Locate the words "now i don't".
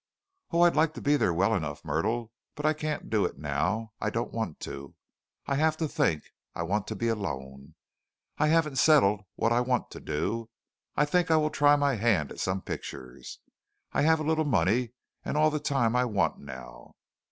3.37-4.33